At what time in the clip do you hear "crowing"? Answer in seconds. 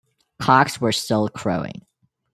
1.29-1.85